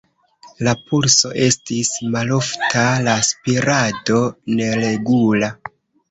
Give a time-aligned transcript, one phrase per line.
[0.67, 4.17] La pulso estis malofta, la spirado
[4.61, 5.51] neregula.